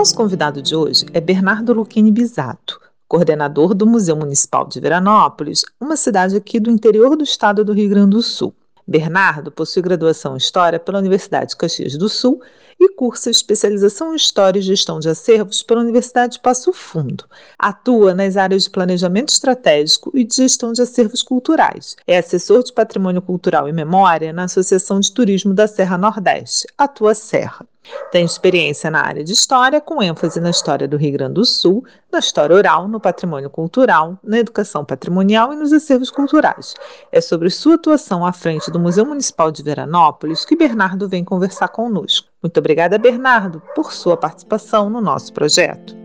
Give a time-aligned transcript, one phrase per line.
[0.00, 5.94] Nosso convidado de hoje é Bernardo Luquini Bisato, coordenador do Museu Municipal de Veranópolis, uma
[5.94, 8.54] cidade aqui do interior do estado do Rio Grande do Sul.
[8.88, 12.40] Bernardo possui graduação em História pela Universidade de Caxias do Sul
[12.80, 17.26] e cursa especialização em História e Gestão de Acervos pela Universidade de Passo Fundo.
[17.58, 21.94] Atua nas áreas de Planejamento Estratégico e de Gestão de Acervos Culturais.
[22.06, 27.14] É assessor de Patrimônio Cultural e Memória na Associação de Turismo da Serra Nordeste, Atua
[27.14, 27.66] Serra.
[28.10, 31.84] Tem experiência na área de história, com ênfase na história do Rio Grande do Sul,
[32.10, 36.74] na história oral, no patrimônio cultural, na educação patrimonial e nos acervos culturais.
[37.12, 41.68] É sobre sua atuação à frente do Museu Municipal de Veranópolis que Bernardo vem conversar
[41.68, 42.28] conosco.
[42.42, 45.99] Muito obrigada, Bernardo, por sua participação no nosso projeto.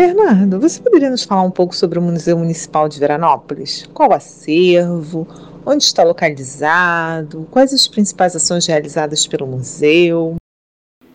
[0.00, 3.86] Bernardo, você poderia nos falar um pouco sobre o Museu Municipal de Veranópolis?
[3.92, 5.28] Qual o acervo?
[5.66, 7.46] Onde está localizado?
[7.50, 10.36] Quais as principais ações realizadas pelo museu?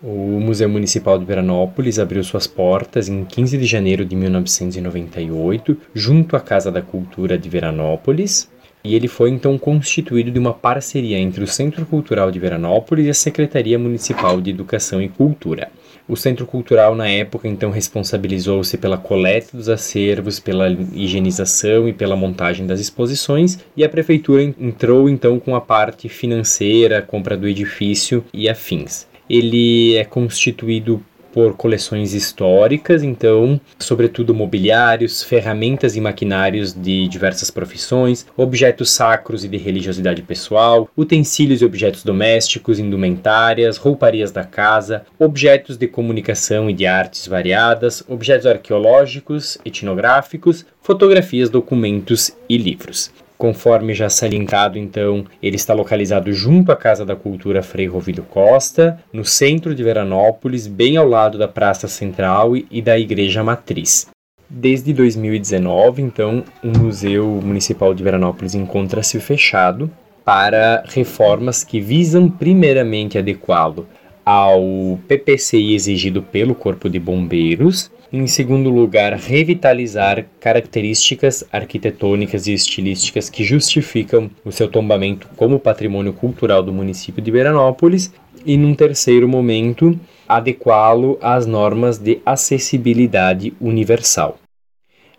[0.04, 6.36] O Museu Municipal de Veranópolis abriu suas portas em 15 de janeiro de 1998, junto
[6.36, 8.48] à Casa da Cultura de Veranópolis,
[8.86, 13.10] e ele foi então constituído de uma parceria entre o Centro Cultural de Veranópolis e
[13.10, 15.72] a Secretaria Municipal de Educação e Cultura.
[16.08, 22.16] O Centro Cultural, na época, então responsabilizou-se pela coleta dos acervos, pela higienização e pela
[22.16, 28.24] montagem das exposições, e a Prefeitura entrou então com a parte financeira, compra do edifício
[28.32, 29.08] e afins.
[29.28, 31.04] Ele é constituído
[31.36, 39.50] por coleções históricas, então, sobretudo mobiliários, ferramentas e maquinários de diversas profissões, objetos sacros e
[39.50, 46.74] de religiosidade pessoal, utensílios e objetos domésticos, indumentárias, rouparias da casa, objetos de comunicação e
[46.74, 53.12] de artes variadas, objetos arqueológicos, etnográficos, fotografias, documentos e livros.
[53.38, 58.98] Conforme já salientado, então, ele está localizado junto à Casa da Cultura Frei Rovido Costa,
[59.12, 64.08] no centro de Veranópolis, bem ao lado da Praça Central e da Igreja Matriz.
[64.50, 69.92] Desde 2019, então, o Museu Municipal de Veranópolis encontra-se fechado
[70.24, 73.88] para reformas que visam primeiramente adequá-lo
[74.26, 83.30] ao PPCI exigido pelo Corpo de Bombeiros em segundo lugar, revitalizar características arquitetônicas e estilísticas
[83.30, 88.14] que justificam o seu tombamento como patrimônio cultural do município de Veranópolis.
[88.46, 94.38] E num terceiro momento, adequá-lo às normas de acessibilidade universal.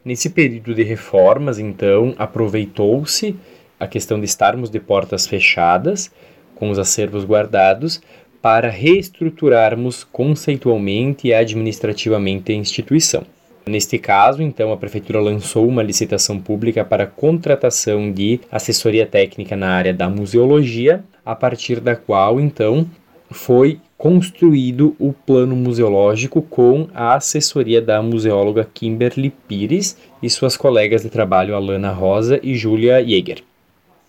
[0.04, 3.34] Nesse período de reformas, então, aproveitou-se
[3.78, 6.10] a questão de estarmos de portas fechadas,
[6.54, 8.00] com os acervos guardados,
[8.46, 13.24] para reestruturarmos conceitualmente e administrativamente a instituição.
[13.66, 19.70] Neste caso, então, a Prefeitura lançou uma licitação pública para contratação de assessoria técnica na
[19.70, 22.88] área da museologia, a partir da qual, então,
[23.32, 31.02] foi construído o plano museológico com a assessoria da museóloga Kimberly Pires e suas colegas
[31.02, 33.42] de trabalho Alana Rosa e Julia Jäger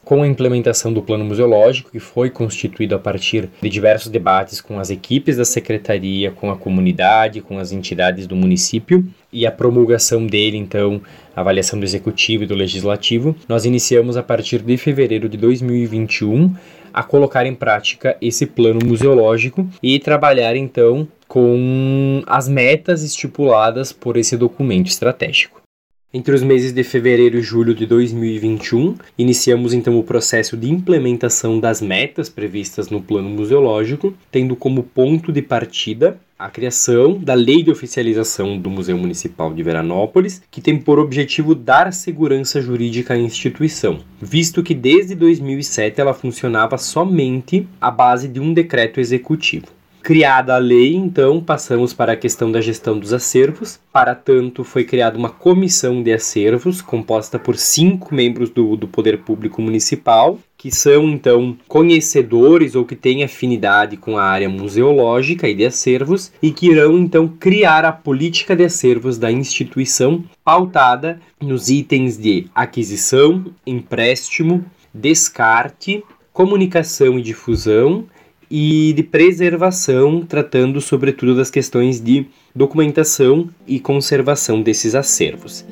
[0.07, 4.79] com a implementação do plano museológico, que foi constituído a partir de diversos debates com
[4.79, 10.25] as equipes da secretaria, com a comunidade, com as entidades do município, e a promulgação
[10.25, 11.01] dele, então,
[11.35, 16.55] a avaliação do executivo e do legislativo, nós iniciamos a partir de fevereiro de 2021
[16.93, 24.15] a colocar em prática esse plano museológico e trabalhar então com as metas estipuladas por
[24.15, 25.66] esse documento estratégico.
[26.13, 31.59] Entre os meses de fevereiro e julho de 2021, iniciamos então o processo de implementação
[31.59, 37.61] das metas previstas no plano museológico, tendo como ponto de partida a criação da Lei
[37.61, 43.17] de Oficialização do Museu Municipal de Veranópolis, que tem por objetivo dar segurança jurídica à
[43.17, 49.76] instituição, visto que desde 2007 ela funcionava somente à base de um decreto executivo.
[50.07, 53.77] Criada a lei, então, passamos para a questão da gestão dos acervos.
[53.91, 59.17] Para tanto, foi criada uma comissão de acervos, composta por cinco membros do, do Poder
[59.17, 65.53] Público Municipal, que são, então, conhecedores ou que têm afinidade com a área museológica e
[65.53, 71.67] de acervos, e que irão, então, criar a política de acervos da instituição, pautada nos
[71.67, 74.63] itens de aquisição, empréstimo,
[74.93, 76.01] descarte,
[76.31, 78.05] comunicação e difusão
[78.49, 85.65] e de preservação, tratando sobretudo das questões de documentação e conservação desses acervos.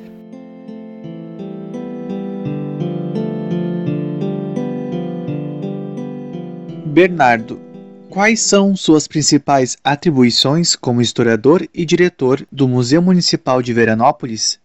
[6.84, 7.60] Bernardo,
[8.08, 14.58] quais são suas principais atribuições como historiador e diretor do Museu Municipal de Veranópolis?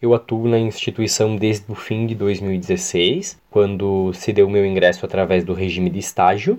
[0.00, 5.44] Eu atuo na instituição desde o fim de 2016, quando se deu meu ingresso através
[5.44, 6.58] do regime de estágio,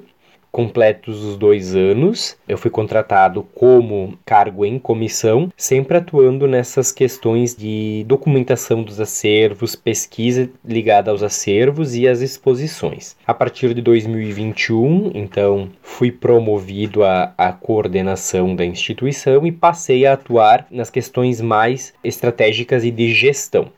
[0.52, 7.56] completos os dois anos, eu fui contratado como cargo em comissão, sempre atuando nessas questões
[7.56, 13.16] de documentação dos acervos, pesquisa ligada aos acervos e às exposições.
[13.26, 20.68] A partir de 2021, então, fui promovido à, coordenação da instituição e passei a atuar
[20.70, 23.72] nas questões mais estratégicas e de gestão.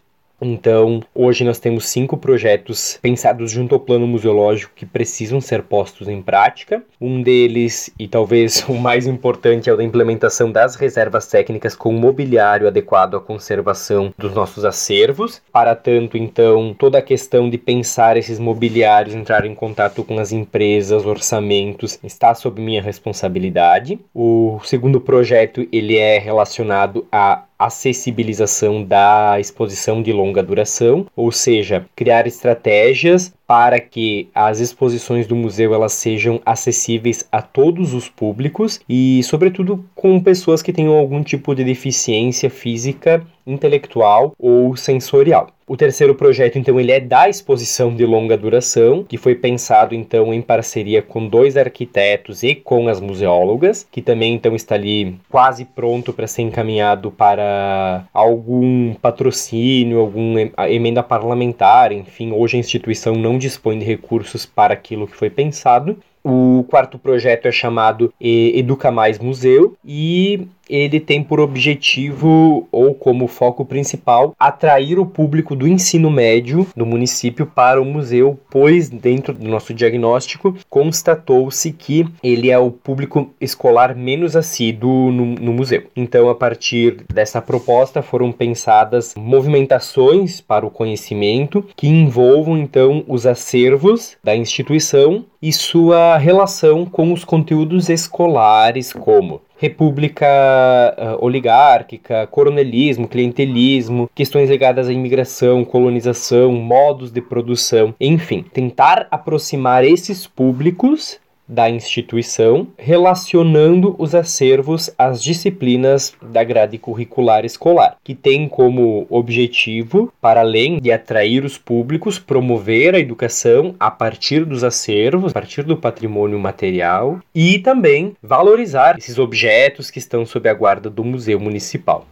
[0.43, 6.07] Então, hoje nós temos cinco projetos pensados junto ao plano museológico que precisam ser postos
[6.07, 6.83] em prática.
[6.99, 11.93] Um deles, e talvez o mais importante, é o da implementação das reservas técnicas com
[11.93, 15.41] mobiliário adequado à conservação dos nossos acervos.
[15.51, 20.31] Para tanto, então, toda a questão de pensar esses mobiliários, entrar em contato com as
[20.31, 23.99] empresas, orçamentos, está sob minha responsabilidade.
[24.13, 31.85] O segundo projeto, ele é relacionado a acessibilização da exposição de longa duração, ou seja,
[31.95, 38.81] criar estratégias para que as exposições do museu elas sejam acessíveis a todos os públicos
[38.89, 45.49] e, sobretudo, com pessoas que tenham algum tipo de deficiência física, intelectual ou sensorial.
[45.65, 50.33] O terceiro projeto, então, ele é da exposição de longa duração, que foi pensado, então,
[50.33, 55.63] em parceria com dois arquitetos e com as museólogas, que também, então, está ali quase
[55.63, 63.37] pronto para ser encaminhado para algum patrocínio, alguma emenda parlamentar, enfim, hoje a instituição não
[63.43, 65.97] dispõe de recursos para aquilo que foi pensado.
[66.23, 73.27] O quarto projeto é chamado Educa Mais Museu e ele tem por objetivo ou como
[73.27, 79.33] foco principal atrair o público do ensino médio do município para o museu, pois dentro
[79.33, 85.83] do nosso diagnóstico constatou-se que ele é o público escolar menos assíduo no, no museu.
[85.95, 93.25] Então, a partir dessa proposta foram pensadas movimentações para o conhecimento que envolvam então os
[93.25, 103.07] acervos da instituição e sua relação com os conteúdos escolares, como república uh, oligárquica, coronelismo,
[103.07, 111.17] clientelismo, questões ligadas à imigração, colonização, modos de produção, enfim, tentar aproximar esses públicos
[111.47, 120.11] da instituição, relacionando os acervos às disciplinas da grade curricular escolar, que tem como objetivo,
[120.21, 125.63] para além de atrair os públicos, promover a educação a partir dos acervos, a partir
[125.63, 131.39] do patrimônio material e também valorizar esses objetos que estão sob a guarda do Museu
[131.39, 132.05] Municipal.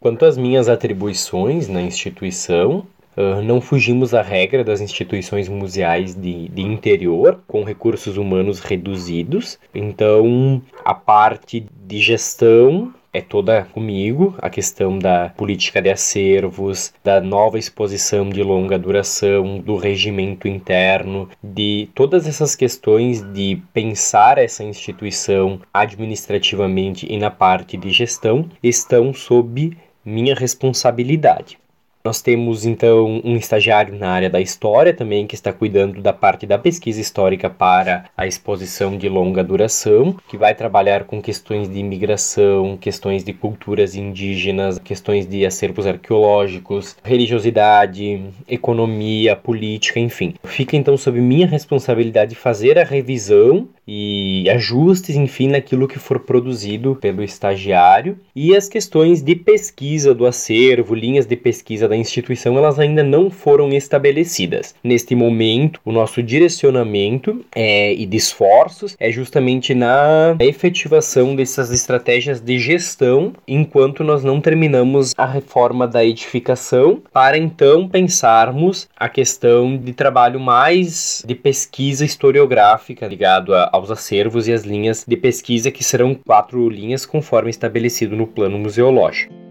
[0.00, 2.84] Quanto às minhas atribuições na instituição,
[3.16, 9.58] Uh, não fugimos à regra das instituições museais de, de interior, com recursos humanos reduzidos.
[9.74, 17.20] Então, a parte de gestão é toda comigo, a questão da política de acervos, da
[17.20, 24.64] nova exposição de longa duração, do regimento interno, de todas essas questões de pensar essa
[24.64, 31.61] instituição administrativamente e na parte de gestão estão sob minha responsabilidade.
[32.04, 36.44] Nós temos então um estagiário na área da história também que está cuidando da parte
[36.44, 41.78] da pesquisa histórica para a exposição de longa duração, que vai trabalhar com questões de
[41.78, 50.34] imigração, questões de culturas indígenas, questões de acervos arqueológicos, religiosidade, economia, política, enfim.
[50.42, 56.96] Fica então sob minha responsabilidade fazer a revisão e ajustes, enfim, naquilo que for produzido
[56.96, 62.78] pelo estagiário e as questões de pesquisa do acervo, linhas de pesquisa da instituição elas
[62.78, 64.74] ainda não foram estabelecidas.
[64.82, 72.40] Neste momento, o nosso direcionamento é, e de esforços é justamente na efetivação dessas estratégias
[72.40, 79.76] de gestão enquanto nós não terminamos a reforma da edificação, para então pensarmos a questão
[79.76, 85.70] de trabalho mais de pesquisa historiográfica ligado a, aos acervos e as linhas de pesquisa
[85.70, 89.41] que serão quatro linhas conforme estabelecido no plano museológico.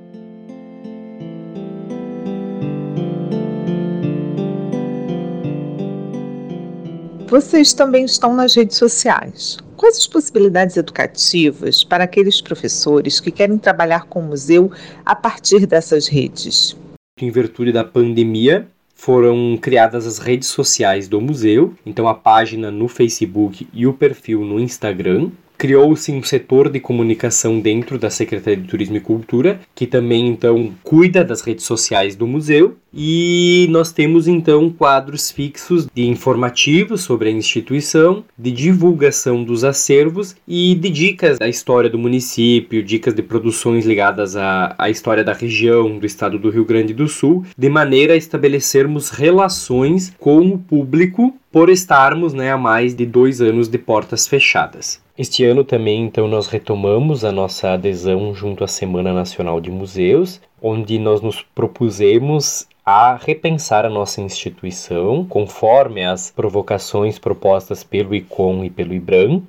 [7.31, 9.57] Vocês também estão nas redes sociais.
[9.77, 14.69] Quais as possibilidades educativas para aqueles professores que querem trabalhar com o museu
[15.05, 16.75] a partir dessas redes?
[17.17, 22.89] Em virtude da pandemia, foram criadas as redes sociais do museu, então a página no
[22.89, 28.67] Facebook e o perfil no Instagram criou-se um setor de comunicação dentro da Secretaria de
[28.67, 32.77] Turismo e Cultura, que também então cuida das redes sociais do museu.
[32.91, 40.35] E nós temos então quadros fixos de informativos sobre a instituição, de divulgação dos acervos
[40.47, 45.31] e de dicas da história do município, dicas de produções ligadas à, à história da
[45.31, 50.57] região, do estado do Rio Grande do Sul, de maneira a estabelecermos relações com o
[50.57, 55.01] público por estarmos né, há mais de dois anos de portas fechadas.
[55.21, 60.41] Este ano também, então, nós retomamos a nossa adesão junto à Semana Nacional de Museus,
[60.59, 68.65] onde nós nos propusemos a repensar a nossa instituição conforme as provocações propostas pelo ICOM
[68.65, 69.43] e pelo IBRAM,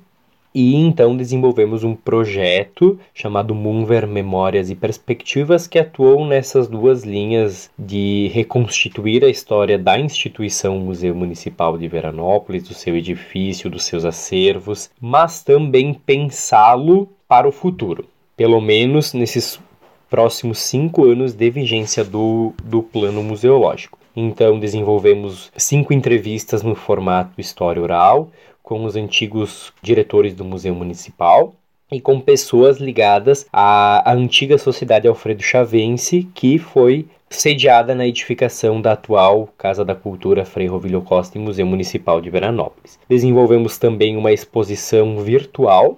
[0.53, 7.71] e então desenvolvemos um projeto chamado Moonver Memórias e Perspectivas que atuou nessas duas linhas
[7.77, 14.05] de reconstituir a história da instituição Museu Municipal de Veranópolis, do seu edifício, dos seus
[14.05, 18.05] acervos, mas também pensá-lo para o futuro,
[18.37, 19.59] pelo menos nesses
[20.09, 23.97] próximos cinco anos de vigência do, do plano museológico.
[24.15, 28.29] Então, desenvolvemos cinco entrevistas no formato história oral,
[28.63, 31.53] com os antigos diretores do Museu Municipal
[31.91, 38.81] e com pessoas ligadas à, à antiga Sociedade Alfredo Chavense, que foi sediada na edificação
[38.81, 42.97] da atual Casa da Cultura Frei Rovilho Costa e Museu Municipal de Veranópolis.
[43.09, 45.97] Desenvolvemos também uma exposição virtual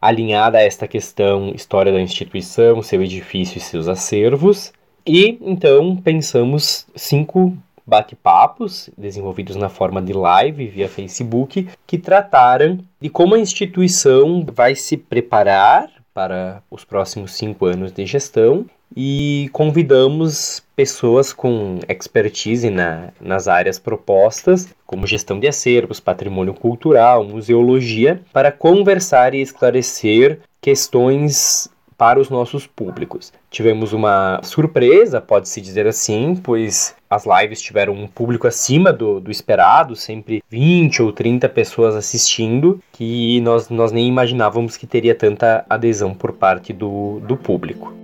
[0.00, 4.72] alinhada a esta questão história da instituição, seu edifício e seus acervos.
[5.06, 7.56] E então pensamos cinco
[7.86, 14.74] bate-papos desenvolvidos na forma de live via Facebook que trataram de como a instituição vai
[14.74, 18.66] se preparar para os próximos cinco anos de gestão
[18.96, 27.24] e convidamos pessoas com expertise na, nas áreas propostas, como gestão de acervos, patrimônio cultural,
[27.24, 33.32] museologia, para conversar e esclarecer questões para os nossos públicos.
[33.50, 39.30] Tivemos uma surpresa, pode-se dizer assim, pois as lives tiveram um público acima do, do
[39.30, 45.64] esperado, sempre 20 ou 30 pessoas assistindo, que nós, nós nem imaginávamos que teria tanta
[45.68, 47.94] adesão por parte do, do público.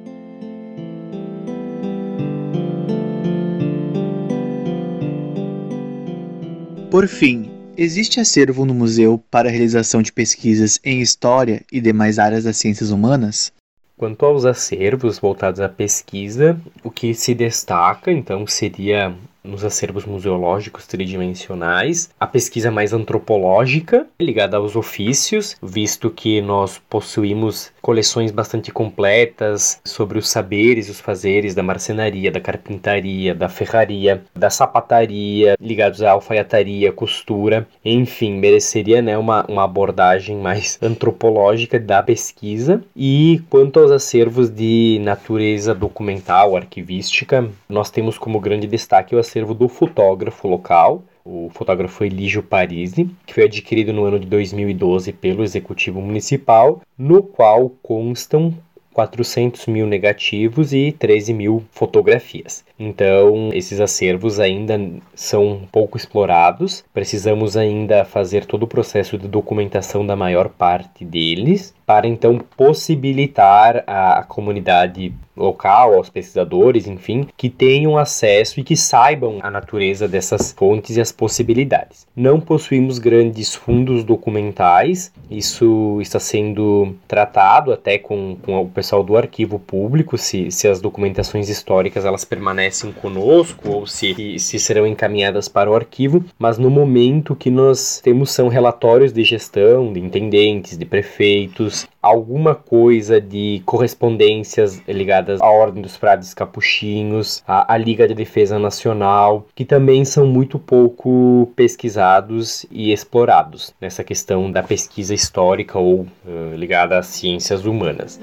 [6.93, 12.19] Por fim, existe acervo no museu para a realização de pesquisas em história e demais
[12.19, 13.51] áreas das ciências humanas?
[13.97, 20.87] Quanto aos acervos voltados à pesquisa, o que se destaca então seria nos acervos museológicos
[20.87, 29.81] tridimensionais, a pesquisa mais antropológica, ligada aos ofícios, visto que nós possuímos coleções bastante completas
[29.85, 36.03] sobre os saberes e os fazeres da marcenaria, da carpintaria, da ferraria, da sapataria, ligados
[36.03, 42.83] à alfaiataria, costura, enfim, mereceria né, uma, uma abordagem mais antropológica da pesquisa.
[42.95, 49.19] E quanto aos acervos de natureza documental, arquivística, nós temos como grande destaque o
[49.55, 55.43] do fotógrafo local, o fotógrafo Elígio Parisi, que foi adquirido no ano de 2012 pelo
[55.43, 58.53] Executivo Municipal, no qual constam
[58.93, 62.65] 400 mil negativos e 13 mil fotografias.
[62.79, 64.79] Então, esses acervos ainda
[65.15, 71.75] são pouco explorados, precisamos ainda fazer todo o processo de documentação da maior parte deles,
[71.87, 79.39] para então possibilitar a comunidade local, aos pesquisadores, enfim, que tenham acesso e que saibam
[79.43, 82.07] a natureza dessas fontes e as possibilidades.
[82.15, 89.17] Não possuímos grandes fundos documentais, isso está sendo tratado até com, com o pessoal do
[89.17, 95.49] arquivo público se, se as documentações históricas elas permanecem conosco ou se, se serão encaminhadas
[95.49, 100.77] para o arquivo, mas no momento que nós temos são relatórios de gestão de intendentes,
[100.77, 108.09] de prefeitos, alguma coisa de correspondências ligadas à Ordem dos Frades Capuchinhos, à, à Liga
[108.09, 115.15] de Defesa Nacional, que também são muito pouco pesquisados e explorados nessa questão da pesquisa
[115.15, 118.21] histórica ou uh, ligada às ciências humanas.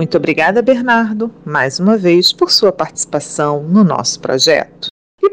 [0.00, 4.89] Muito obrigada, Bernardo, mais uma vez por sua participação no nosso projeto.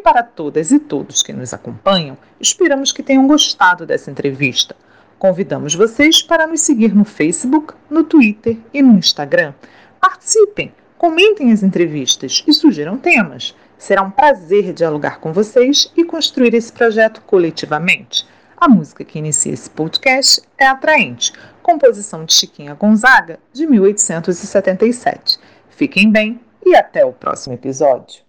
[0.08, 4.74] Para todas e todos que nos acompanham, esperamos que tenham gostado dessa entrevista.
[5.20, 9.54] Convidamos vocês para nos seguir no Facebook, no Twitter e no Instagram.
[10.00, 13.54] Participem, comentem as entrevistas e sugiram temas.
[13.78, 18.26] Será um prazer dialogar com vocês e construir esse projeto coletivamente.
[18.56, 25.38] A música que inicia esse podcast é Atraente, composição de Chiquinha Gonzaga, de 1877.
[25.70, 28.26] Fiquem bem e até o próximo episódio.